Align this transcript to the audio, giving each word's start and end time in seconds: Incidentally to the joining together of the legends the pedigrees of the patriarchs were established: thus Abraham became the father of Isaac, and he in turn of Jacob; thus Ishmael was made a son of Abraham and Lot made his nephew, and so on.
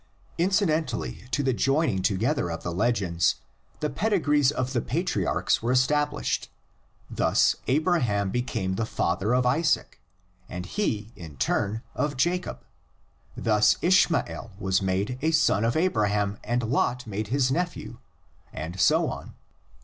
Incidentally 0.39 1.25
to 1.29 1.43
the 1.43 1.53
joining 1.53 2.01
together 2.01 2.49
of 2.49 2.63
the 2.63 2.71
legends 2.71 3.35
the 3.81 3.89
pedigrees 3.91 4.49
of 4.51 4.73
the 4.73 4.81
patriarchs 4.81 5.61
were 5.61 5.71
established: 5.71 6.49
thus 7.07 7.55
Abraham 7.67 8.31
became 8.31 8.73
the 8.77 8.85
father 8.87 9.35
of 9.35 9.45
Isaac, 9.45 10.01
and 10.49 10.65
he 10.65 11.11
in 11.15 11.37
turn 11.37 11.83
of 11.93 12.17
Jacob; 12.17 12.65
thus 13.37 13.77
Ishmael 13.83 14.49
was 14.57 14.81
made 14.81 15.19
a 15.21 15.29
son 15.29 15.63
of 15.63 15.75
Abraham 15.75 16.39
and 16.43 16.63
Lot 16.63 17.05
made 17.05 17.27
his 17.27 17.51
nephew, 17.51 17.99
and 18.51 18.79
so 18.79 19.07
on. 19.07 19.35